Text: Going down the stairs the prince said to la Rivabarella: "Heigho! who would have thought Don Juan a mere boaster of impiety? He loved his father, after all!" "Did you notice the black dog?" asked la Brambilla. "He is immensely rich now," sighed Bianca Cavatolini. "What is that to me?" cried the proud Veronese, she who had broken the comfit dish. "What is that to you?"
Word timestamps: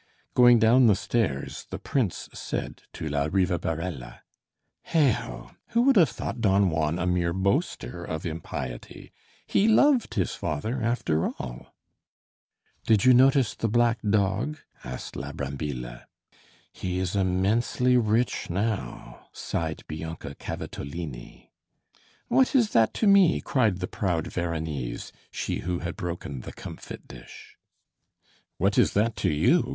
Going 0.33 0.57
down 0.57 0.87
the 0.87 0.95
stairs 0.95 1.67
the 1.69 1.77
prince 1.77 2.27
said 2.33 2.81
to 2.93 3.07
la 3.07 3.27
Rivabarella: 3.31 4.21
"Heigho! 4.87 5.55
who 5.67 5.83
would 5.83 5.95
have 5.95 6.09
thought 6.09 6.41
Don 6.41 6.71
Juan 6.71 6.97
a 6.97 7.05
mere 7.05 7.33
boaster 7.33 8.03
of 8.03 8.25
impiety? 8.25 9.11
He 9.45 9.67
loved 9.67 10.15
his 10.15 10.33
father, 10.33 10.81
after 10.81 11.27
all!" 11.27 11.75
"Did 12.87 13.05
you 13.05 13.13
notice 13.13 13.53
the 13.53 13.67
black 13.69 13.99
dog?" 14.01 14.57
asked 14.83 15.15
la 15.15 15.33
Brambilla. 15.33 16.07
"He 16.73 16.97
is 16.97 17.15
immensely 17.15 17.95
rich 17.95 18.49
now," 18.49 19.27
sighed 19.33 19.83
Bianca 19.87 20.33
Cavatolini. 20.33 21.51
"What 22.27 22.55
is 22.55 22.71
that 22.71 22.95
to 22.95 23.07
me?" 23.07 23.39
cried 23.39 23.81
the 23.81 23.87
proud 23.87 24.25
Veronese, 24.25 25.11
she 25.29 25.57
who 25.59 25.77
had 25.77 25.95
broken 25.95 26.41
the 26.41 26.53
comfit 26.53 27.07
dish. 27.07 27.55
"What 28.57 28.79
is 28.79 28.93
that 28.93 29.15
to 29.17 29.29
you?" 29.31 29.69